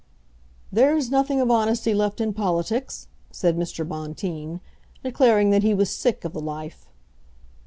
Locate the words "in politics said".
2.19-3.55